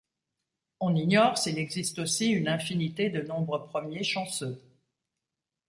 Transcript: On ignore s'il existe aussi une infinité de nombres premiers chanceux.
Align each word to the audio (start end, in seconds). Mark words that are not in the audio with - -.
On 0.79 0.95
ignore 0.95 1.37
s'il 1.37 1.59
existe 1.59 1.99
aussi 1.99 2.31
une 2.31 2.47
infinité 2.47 3.11
de 3.11 3.21
nombres 3.21 3.59
premiers 3.67 4.01
chanceux. 4.03 4.59